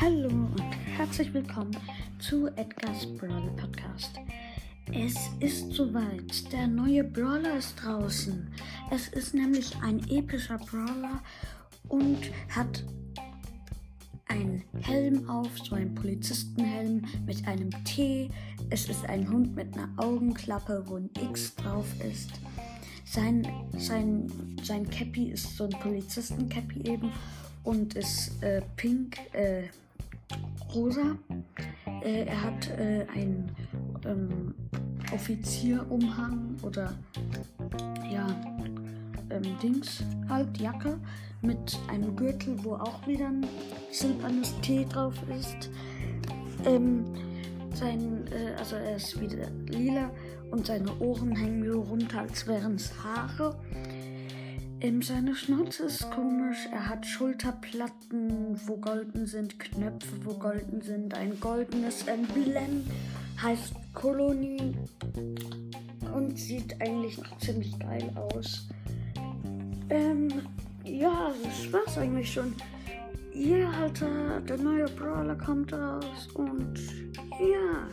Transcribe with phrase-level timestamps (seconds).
[0.00, 1.76] Hallo und herzlich willkommen
[2.18, 4.18] zu Edgar's Brawler Podcast.
[4.92, 8.52] Es ist soweit, der neue Brawler ist draußen.
[8.90, 11.22] Es ist nämlich ein epischer Brawler
[11.88, 12.18] und
[12.50, 12.84] hat
[14.28, 18.30] einen Helm auf, so einen Polizistenhelm mit einem T.
[18.70, 22.30] Es ist ein Hund mit einer Augenklappe, wo ein X drauf ist.
[23.08, 23.46] Sein,
[23.78, 24.28] sein,
[24.62, 27.12] sein Cappy ist so ein Polizisten-Cappy eben
[27.62, 29.62] und ist äh, pink, äh,
[30.74, 31.16] rosa.
[32.02, 33.50] Äh, er hat äh, einen
[34.04, 34.54] ähm,
[35.12, 36.94] Offizierumhang oder
[38.10, 38.26] ja,
[39.30, 40.98] ähm, Dings, halt, Jacke
[41.42, 43.46] mit einem Gürtel, wo auch wieder ein
[43.92, 45.70] silbernes T drauf ist.
[46.64, 47.04] Ähm,
[47.76, 50.10] sein, äh, also er ist wieder lila
[50.50, 53.56] und seine Ohren hängen so runter, als wären es Haare.
[54.80, 56.68] Ähm, seine Schnauze ist komisch.
[56.70, 62.84] Er hat Schulterplatten, wo golden sind, Knöpfe, wo golden sind, ein goldenes Emblem,
[63.42, 64.74] heißt Kolonie
[66.14, 68.68] und sieht eigentlich noch ziemlich geil aus.
[69.88, 70.28] Ähm,
[70.84, 72.54] ja, das war's eigentlich schon.
[73.38, 76.80] Ja, Alter, der neue Brawler kommt raus und
[77.38, 77.86] ja.